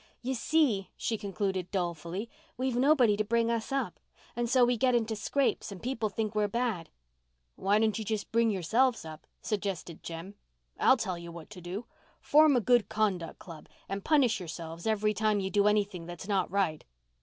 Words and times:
"You 0.23 0.33
see," 0.33 0.89
she 0.97 1.15
concluded 1.15 1.69
dolefully, 1.69 2.27
"we've 2.57 2.75
nobody 2.75 3.15
to 3.17 3.23
bring 3.23 3.51
us 3.51 3.71
up. 3.71 3.99
And 4.35 4.49
so 4.49 4.65
we 4.65 4.75
get 4.75 4.95
into 4.95 5.15
scrapes 5.15 5.71
and 5.71 5.79
people 5.79 6.09
think 6.09 6.33
we're 6.33 6.47
bad." 6.47 6.89
"Why 7.55 7.77
don't 7.77 7.99
you 7.99 8.17
bring 8.31 8.49
yourselves 8.49 9.05
up?" 9.05 9.27
suggested 9.43 10.01
Jem. 10.01 10.33
"I'll 10.79 10.97
tell 10.97 11.19
you 11.19 11.31
what 11.31 11.51
to 11.51 11.61
do. 11.61 11.85
Form 12.19 12.55
a 12.55 12.61
Good 12.61 12.89
Conduct 12.89 13.37
Club 13.37 13.69
and 13.87 14.03
punish 14.03 14.39
yourselves 14.39 14.87
every 14.87 15.13
time 15.13 15.39
you 15.39 15.51
do 15.51 15.67
anything 15.67 16.07
that's 16.07 16.27
not 16.27 16.49
right." 16.49 16.83